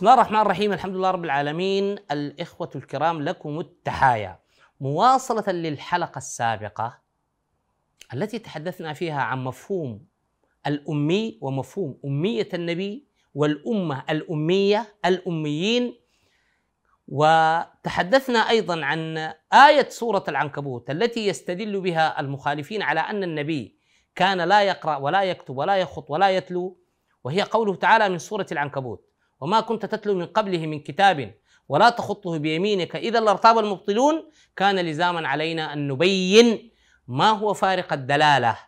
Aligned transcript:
بسم 0.00 0.06
الله 0.06 0.14
الرحمن 0.14 0.40
الرحيم 0.40 0.72
الحمد 0.72 0.96
لله 0.96 1.10
رب 1.10 1.24
العالمين. 1.24 1.96
الإخوة 2.10 2.70
الكرام 2.76 3.22
لكم 3.22 3.60
التحايا. 3.60 4.38
مواصلة 4.80 5.52
للحلقة 5.52 6.18
السابقة 6.18 6.98
التي 8.14 8.38
تحدثنا 8.38 8.92
فيها 8.92 9.20
عن 9.20 9.44
مفهوم 9.44 10.06
الأمي 10.66 11.38
ومفهوم 11.42 11.98
أمية 12.04 12.48
النبي 12.54 13.06
والأمة 13.34 14.04
الأمية 14.10 14.94
الأميين. 15.04 15.94
وتحدثنا 17.08 18.38
أيضا 18.38 18.84
عن 18.84 19.32
آية 19.52 19.88
سورة 19.88 20.24
العنكبوت 20.28 20.90
التي 20.90 21.26
يستدل 21.26 21.80
بها 21.80 22.20
المخالفين 22.20 22.82
على 22.82 23.00
أن 23.00 23.22
النبي 23.22 23.78
كان 24.14 24.40
لا 24.40 24.62
يقرأ 24.62 24.96
ولا 24.96 25.22
يكتب 25.22 25.56
ولا 25.56 25.76
يخط 25.76 26.10
ولا 26.10 26.30
يتلو 26.30 26.78
وهي 27.24 27.42
قوله 27.42 27.74
تعالى 27.74 28.08
من 28.08 28.18
سورة 28.18 28.46
العنكبوت 28.52 29.09
وما 29.40 29.60
كنت 29.60 29.86
تتلو 29.86 30.14
من 30.14 30.26
قبله 30.26 30.66
من 30.66 30.80
كتاب 30.80 31.34
ولا 31.68 31.90
تخطه 31.90 32.38
بيمينك. 32.38 32.96
إذا 32.96 33.20
لارتاب 33.20 33.58
المبطلون 33.58 34.30
كان 34.56 34.78
لزاما 34.78 35.28
علينا 35.28 35.72
أن 35.72 35.88
نبين 35.88 36.70
ما 37.08 37.30
هو 37.30 37.54
فارق 37.54 37.92
الدلالة 37.92 38.58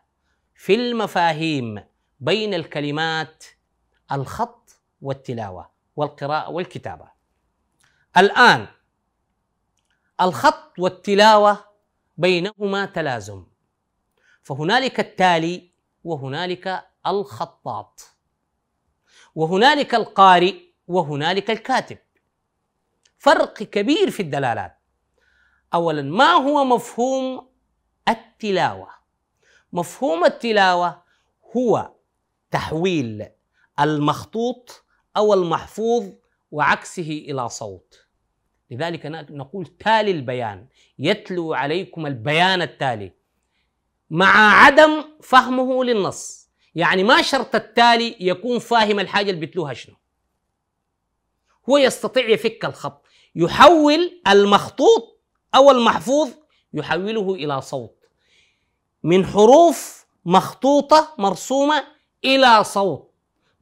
في 0.54 0.74
المفاهيم 0.74 1.84
بين 2.20 2.54
الكلمات 2.54 3.44
الخط 4.12 4.70
والتلاوة 5.00 5.70
والقراءة 5.96 6.50
والكتابة. 6.50 7.08
الآن 8.16 8.66
الخط 10.20 10.78
والتلاوة 10.78 11.64
بينهما 12.16 12.84
تلازم. 12.86 13.46
فهنالك 14.42 15.00
التالي 15.00 15.72
وهنالك 16.04 16.84
الخطاط. 17.06 18.11
وهنالك 19.34 19.94
القارئ 19.94 20.54
وهنالك 20.86 21.50
الكاتب. 21.50 21.98
فرق 23.18 23.62
كبير 23.62 24.10
في 24.10 24.20
الدلالات. 24.20 24.78
اولا 25.74 26.02
ما 26.02 26.30
هو 26.32 26.64
مفهوم 26.64 27.48
التلاوة؟ 28.08 28.88
مفهوم 29.72 30.24
التلاوة 30.24 31.02
هو 31.56 31.92
تحويل 32.50 33.26
المخطوط 33.80 34.84
أو 35.16 35.34
المحفوظ 35.34 36.12
وعكسه 36.50 37.24
إلى 37.28 37.48
صوت. 37.48 38.06
لذلك 38.70 39.06
نقول 39.06 39.66
تالي 39.66 40.10
البيان. 40.10 40.68
يتلو 40.98 41.54
عليكم 41.54 42.06
البيان 42.06 42.62
التالي. 42.62 43.12
مع 44.10 44.64
عدم 44.64 45.04
فهمه 45.22 45.84
للنص. 45.84 46.41
يعني 46.74 47.04
ما 47.04 47.22
شرط 47.22 47.54
التالي 47.54 48.16
يكون 48.20 48.58
فاهم 48.58 49.00
الحاجة 49.00 49.30
اللي 49.30 49.46
بتلوها 49.46 49.74
شنو. 49.74 49.96
هو 51.68 51.78
يستطيع 51.78 52.28
يفك 52.28 52.64
الخط 52.64 53.04
يحول 53.34 54.20
المخطوط 54.28 55.20
أو 55.54 55.70
المحفوظ 55.70 56.30
يحوله 56.74 57.34
إلى 57.34 57.60
صوت. 57.60 57.96
من 59.02 59.26
حروف 59.26 60.06
مخطوطة 60.24 61.14
مرسومة 61.18 61.84
إلى 62.24 62.64
صوت 62.64 63.12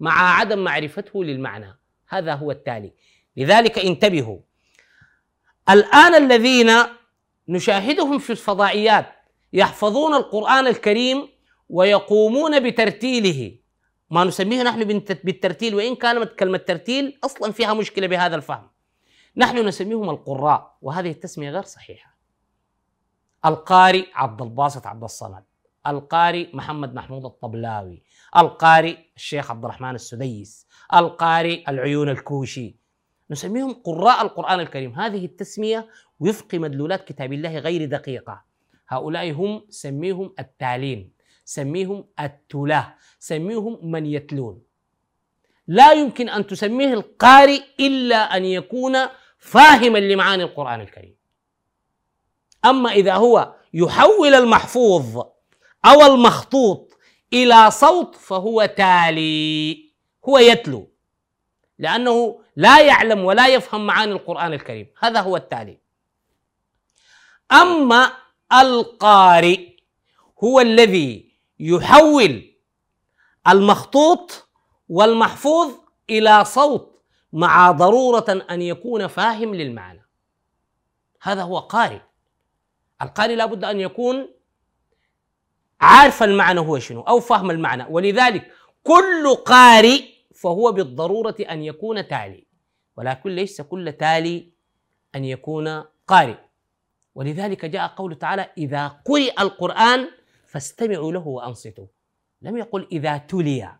مع 0.00 0.38
عدم 0.38 0.58
معرفته 0.58 1.24
للمعنى. 1.24 1.78
هذا 2.08 2.34
هو 2.34 2.50
التالي. 2.50 2.92
لذلك 3.36 3.78
انتبهوا. 3.78 4.38
الآن 5.70 6.14
الذين 6.14 6.72
نشاهدهم 7.48 8.18
في 8.18 8.30
الفضائيات 8.30 9.14
يحفظون 9.52 10.14
القرآن 10.14 10.66
الكريم 10.66 11.28
ويقومون 11.70 12.60
بترتيله. 12.60 13.58
ما 14.10 14.24
نسميه 14.24 14.62
نحن 14.62 14.84
بالترتيل 15.24 15.74
وإن 15.74 15.96
كانت 15.96 16.32
كلمة 16.32 16.58
ترتيل 16.58 17.18
أصلا 17.24 17.52
فيها 17.52 17.74
مشكلة 17.74 18.06
بهذا 18.06 18.36
الفهم. 18.36 18.70
نحن 19.36 19.66
نسميهم 19.66 20.10
القراء 20.10 20.76
وهذه 20.82 21.10
التسمية 21.10 21.50
غير 21.50 21.62
صحيحة. 21.62 22.16
القارئ 23.44 24.06
عبد 24.14 24.42
الباسط 24.42 24.86
عبد 24.86 25.02
الصمد 25.02 25.44
القارئ 25.86 26.56
محمد 26.56 26.94
محمود 26.94 27.24
الطبلاوي 27.24 28.02
القارئ 28.36 28.96
الشيخ 29.16 29.50
عبد 29.50 29.64
الرحمن 29.64 29.94
السديس 29.94 30.66
القارئ 30.94 31.70
العيون 31.70 32.08
الكوشي. 32.08 32.76
نسميهم 33.30 33.72
قراء 33.72 34.22
القرآن 34.22 34.60
الكريم. 34.60 34.92
هذه 34.92 35.24
التسمية 35.24 35.88
وفق 36.20 36.54
مدلولات 36.54 37.08
كتاب 37.08 37.32
الله 37.32 37.58
غير 37.58 37.84
دقيقة. 37.84 38.44
هؤلاء 38.88 39.32
هم 39.32 39.66
سميهم 39.68 40.34
التالين 40.38 41.19
سميهم 41.44 42.04
التلاه 42.20 42.94
سميهم 43.18 43.78
من 43.82 44.06
يتلون. 44.06 44.62
لا 45.66 45.92
يمكن 45.92 46.28
أن 46.28 46.46
تسميه 46.46 46.94
القارئ 46.94 47.62
إلا 47.80 48.36
أن 48.36 48.44
يكون 48.44 48.96
فاهما 49.38 49.98
لمعاني 49.98 50.42
القرآن 50.42 50.80
الكريم. 50.80 51.16
أما 52.64 52.92
إذا 52.92 53.14
هو 53.14 53.54
يحول 53.74 54.34
المحفوظ 54.34 55.16
أو 55.84 56.06
المخطوط 56.06 56.98
إلى 57.32 57.70
صوت 57.70 58.14
فهو 58.16 58.64
تالي 58.64 59.92
هو 60.28 60.38
يتلو. 60.38 60.90
لأنه 61.78 62.40
لا 62.56 62.80
يعلم 62.80 63.24
ولا 63.24 63.48
يفهم 63.48 63.86
معاني 63.86 64.12
القرآن 64.12 64.52
الكريم. 64.52 64.86
هذا 64.98 65.20
هو 65.20 65.36
التالي. 65.36 65.78
أما 67.52 68.12
القارئ 68.52 69.70
هو 70.44 70.60
الذي 70.60 71.29
يحول 71.60 72.54
المخطوط 73.48 74.48
والمحفوظ 74.88 75.72
إلى 76.10 76.44
صوت 76.44 77.02
مع 77.32 77.70
ضرورة 77.70 78.46
أن 78.50 78.62
يكون 78.62 79.06
فاهم 79.06 79.54
للمعنى. 79.54 80.06
هذا 81.22 81.42
هو 81.42 81.58
قارئ. 81.58 82.00
القارئ 83.02 83.34
لابد 83.34 83.64
أن 83.64 83.80
يكون 83.80 84.28
عارف 85.80 86.22
المعنى 86.22 86.60
هو 86.60 86.78
شنو 86.78 87.00
أو 87.00 87.20
فهم 87.20 87.50
المعنى. 87.50 87.86
ولذلك 87.90 88.52
كل 88.84 89.34
قارئ 89.46 90.04
فهو 90.34 90.72
بالضرورة 90.72 91.36
أن 91.50 91.62
يكون 91.62 92.08
تالي. 92.08 92.46
ولكن 92.96 93.30
ليس 93.30 93.60
كل 93.60 93.92
تالي 93.92 94.52
أن 95.14 95.24
يكون 95.24 95.84
قارئ. 96.06 96.38
ولذلك 97.14 97.64
جاء 97.64 97.86
قوله 97.86 98.14
تعالى 98.14 98.50
إذا 98.58 98.88
قرئ 98.88 99.42
القرآن 99.42 100.19
فاستمعوا 100.50 101.12
له 101.12 101.28
وأنصتوا. 101.28 101.86
لم 102.42 102.56
يقل 102.56 102.88
إذا 102.92 103.16
تلي. 103.16 103.72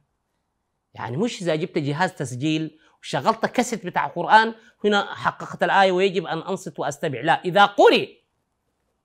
يعني 0.95 1.17
مش 1.17 1.43
إذا 1.43 1.55
جبت 1.55 1.79
جهاز 1.79 2.13
تسجيل 2.13 2.79
وشغلت 3.03 3.47
كاسيت 3.47 3.87
بتاع 3.87 4.07
القران 4.07 4.55
هنا 4.85 5.15
حققت 5.15 5.63
الآية 5.63 5.93
ويجب 5.93 6.27
أن 6.27 6.39
أنصت 6.39 6.79
وأستمع. 6.79 7.21
لا 7.21 7.45
إذا 7.45 7.65
قرئ 7.65 8.09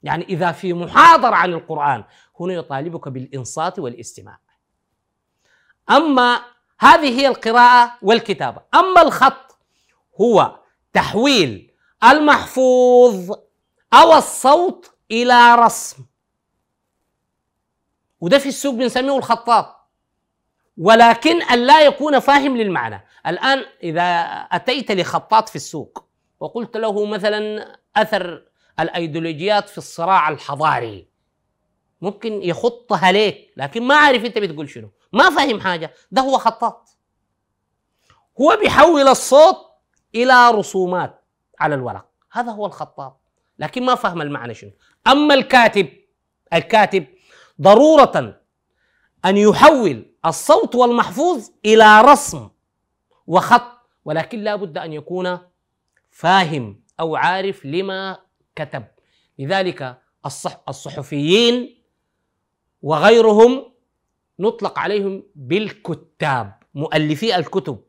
يعني 0.03 0.25
إذا 0.25 0.51
في 0.51 0.73
محاضرة 0.73 1.35
عن 1.35 1.53
القرآن 1.53 2.03
هنا 2.39 2.53
يطالبك 2.53 3.07
بالإنصات 3.07 3.79
والاستماع. 3.79 4.39
أما 5.89 6.41
هذه 6.79 7.19
هي 7.19 7.27
القراءة 7.27 7.97
والكتابة. 8.01 8.61
أما 8.75 9.01
الخط 9.01 9.57
هو 10.21 10.59
تحويل 10.93 11.71
المحفوظ 12.03 13.31
أو 13.93 14.13
الصوت 14.13 14.97
إلى 15.11 15.55
رسم. 15.55 16.05
وده 18.25 18.37
في 18.37 18.49
السوق 18.49 18.73
بنسميه 18.73 19.17
الخطاط 19.17 19.89
ولكن 20.77 21.41
أن 21.41 21.65
لا 21.65 21.81
يكون 21.81 22.19
فاهم 22.19 22.57
للمعنى. 22.57 23.05
الآن 23.27 23.65
إذا 23.83 24.01
أتيت 24.51 24.91
لخطاط 24.91 25.49
في 25.49 25.55
السوق 25.55 26.05
وقلت 26.39 26.77
له 26.77 27.05
مثلا 27.05 27.67
أثر 27.95 28.43
الأيديولوجيات 28.79 29.69
في 29.69 29.77
الصراع 29.77 30.29
الحضاري 30.29 31.07
ممكن 32.01 32.43
يخطها 32.43 33.11
ليك 33.11 33.53
لكن 33.57 33.83
ما 33.83 33.95
عارف 33.95 34.25
أنت 34.25 34.37
بتقول 34.37 34.69
شنو. 34.69 34.91
ما 35.13 35.29
فاهم 35.29 35.59
حاجة. 35.59 35.93
ده 36.11 36.21
هو 36.21 36.37
خطاط. 36.37 36.97
هو 38.41 38.57
بيحول 38.61 39.07
الصوت 39.07 39.57
إلى 40.15 40.51
رسومات 40.51 41.23
على 41.59 41.75
الورق. 41.75 42.09
هذا 42.31 42.51
هو 42.51 42.65
الخطاط 42.65 43.21
لكن 43.59 43.83
ما 43.83 43.95
فهم 43.95 44.21
المعنى 44.21 44.53
شنو. 44.53 44.71
أما 45.07 45.33
الكاتب 45.33 45.89
الكاتب 46.53 47.05
ضرورة 47.61 48.41
أن 49.25 49.37
يحول 49.37 50.05
الصوت 50.25 50.75
والمحفوظ 50.75 51.49
إلى 51.65 52.01
رسم 52.01 52.49
وخط 53.27 53.75
ولكن 54.05 54.39
لا 54.39 54.55
بد 54.55 54.77
أن 54.77 54.93
يكون 54.93 55.39
فاهم 56.09 56.81
أو 56.99 57.15
عارف 57.15 57.65
لما 57.65 58.17
كتب. 58.55 58.83
لذلك 59.39 60.01
الصح 60.25 60.63
الصحفيين 60.69 61.83
وغيرهم 62.81 63.73
نطلق 64.39 64.79
عليهم 64.79 65.23
بالكتاب 65.35 66.53
مؤلفي 66.73 67.35
الكتب 67.35 67.83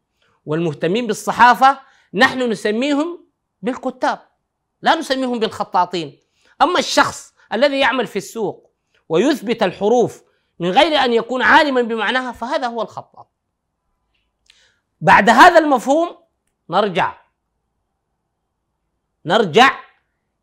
والمهتمين 0.47 1.07
بالصحافة 1.07 1.81
نحن 2.15 2.51
نسميهم 2.51 3.27
بالكتاب 3.63 4.19
لا 4.83 4.95
نسميهم 4.95 5.39
بالخطاطين. 5.39 6.21
أما 6.63 6.79
الشخص 6.79 7.35
الذي 7.53 7.79
يعمل 7.79 8.07
في 8.07 8.17
السوق 8.17 8.66
ويثبت 9.09 9.63
الحروف 9.63 10.23
من 10.59 10.71
غير 10.71 10.99
أن 11.05 11.13
يكون 11.13 11.43
عالما 11.43 11.83
بمعناها 11.83 12.33
فهذا 12.33 12.67
هو 12.67 12.83
الخطاط 12.83 13.31
بعد 15.01 15.29
هذا 15.31 15.59
المفهوم 15.59 16.17
نرجع. 16.71 17.15
نرجع 19.27 19.79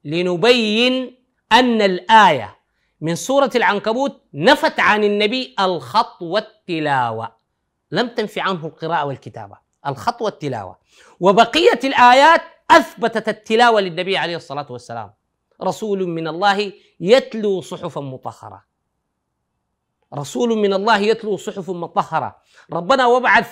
لنبين 0.04 1.25
أن 1.51 1.81
الآية 1.81 2.60
من 3.01 3.15
سورة 3.15 3.51
العنكبوت 3.56 4.21
نفت 4.33 4.80
عن 4.80 5.04
النبي 5.04 5.56
الخط 5.60 6.21
والتلاوة. 6.21 7.36
لم 7.92 8.07
تنفي 8.07 8.42
عنه 8.42 8.65
القراءة 8.65 9.06
والكتابة. 9.06 9.57
الخط 9.88 10.21
والتلاوة. 10.21 10.80
وبقية 11.19 11.80
الآيات 11.83 12.42
أثبتت 12.71 13.30
التلاوة 13.30 13.81
للنبي 13.81 14.18
عليه 14.18 14.36
الصلاة 14.36 14.71
والسلام. 14.71 15.13
رسول 15.61 16.07
من 16.07 16.27
الله 16.27 16.73
يتلو 17.00 17.61
صحفا 17.61 18.01
مطهرة. 18.01 18.65
رسول 20.13 20.57
من 20.57 20.73
الله 20.73 20.97
يتلو 20.97 21.38
صحف 21.38 21.69
مطهرة. 21.69 22.38
ربنا 22.73 23.05
وابعث 23.05 23.51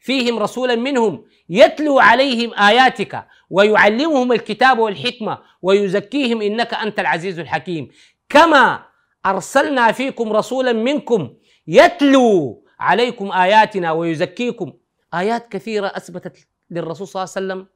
فيهم 0.00 0.38
رسولا 0.38 0.74
منهم 0.76 1.24
يتلو 1.48 1.98
عليهم 1.98 2.54
آياتك 2.54 3.26
ويعلمهم 3.50 4.32
الكتاب 4.32 4.78
والحكمة 4.78 5.38
ويزكيهم 5.62 6.42
إنك 6.42 6.74
أنت 6.74 7.00
العزيز 7.00 7.38
الحكيم. 7.38 7.88
كما 8.28 8.84
أرسلنا 9.26 9.92
فيكم 9.92 10.32
رسولا 10.32 10.72
منكم 10.72 11.34
يتلو 11.66 12.64
عليكم 12.78 13.32
آياتنا 13.32 13.92
ويزكيكم. 13.92 14.72
آيات 15.14 15.48
كثيرة 15.48 15.86
أثبتت 15.86 16.48
للرسول 16.70 17.08
صلى 17.08 17.22
الله 17.22 17.32
عليه 17.36 17.46
وسلم 17.46 17.66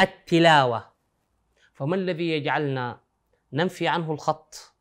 التلاوة. 0.00 0.92
فما 1.74 1.96
الذي 1.96 2.30
يجعلنا 2.30 3.00
ننفي 3.52 3.88
عنه 3.88 4.12
الخط 4.12 4.74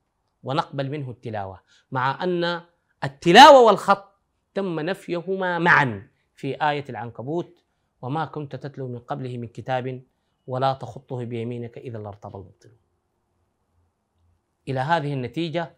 ونقبل 0.44 0.90
منه 0.90 1.10
التلاوة 1.10 1.62
مع 1.92 2.24
أن 2.24 2.62
التلاوة 3.04 3.62
والخط 3.62 4.12
تم 4.54 4.80
نفيهما 4.80 5.60
معا 5.60 6.08
في 6.36 6.70
آية 6.70 6.86
العنكبوت 6.90 7.64
وما 8.02 8.26
كنت 8.26 8.56
تتلو 8.56 8.88
من 8.88 9.00
قبله 9.00 9.38
من 9.38 9.48
كتاب 9.48 10.04
ولا 10.48 10.74
تخطه 10.74 11.24
بيمينك 11.24 11.78
إذا 11.78 11.98
لارتضى 11.98 12.38
المبطلون 12.38 12.78
إلى 14.68 14.80
هذه 14.80 15.14
النتيجة 15.14 15.78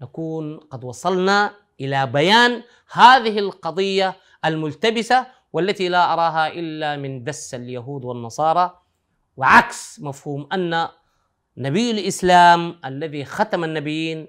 نكون 0.00 0.58
قد 0.58 0.84
وصلنا 0.84 1.54
إلى 1.80 2.06
بيان 2.06 2.62
هذه 2.92 3.38
القضية 3.38 4.16
الملتبسة 4.44 5.26
والتي 5.52 5.88
لا 5.88 6.12
أراها 6.12 6.48
إلا 6.48 6.96
من 6.96 7.24
دس 7.24 7.54
اليهود 7.54 8.04
والنصارى 8.04 8.82
وعكس 9.36 10.00
مفهوم 10.00 10.48
أن 10.52 10.88
نبي 11.56 11.90
الإسلام 11.90 12.80
الذي 12.84 13.24
ختم 13.24 13.64
النبيين 13.64 14.28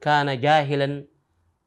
كان 0.00 0.40
جاهلا 0.40 1.06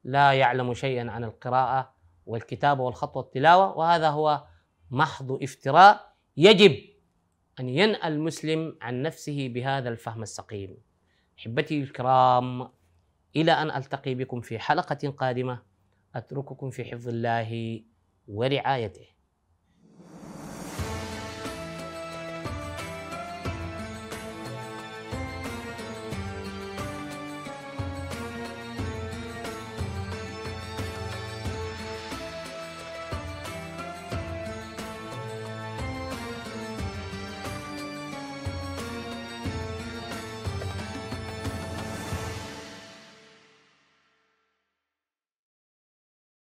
لا 0.03 0.33
يعلم 0.33 0.73
شيئا 0.73 1.11
عن 1.11 1.23
القراءة 1.23 1.95
والكتابة 2.25 2.83
والخط 2.83 3.17
والتلاوة 3.17 3.77
وهذا 3.77 4.09
هو 4.09 4.47
محض 4.91 5.31
افتراء 5.43 6.13
يجب 6.37 6.77
أن 7.59 7.69
ينأى 7.69 8.07
المسلم 8.07 8.77
عن 8.81 9.01
نفسه 9.01 9.47
بهذا 9.47 9.89
الفهم 9.89 10.21
السقيم. 10.23 10.77
أحبتي 11.39 11.83
الكرام 11.83 12.69
إلى 13.35 13.51
أن 13.51 13.71
ألتقي 13.71 14.15
بكم 14.15 14.41
في 14.41 14.59
حلقة 14.59 15.09
قادمة. 15.09 15.61
أترككم 16.15 16.69
في 16.69 16.85
حفظ 16.85 17.07
الله 17.07 17.81
ورعايته. 18.27 19.14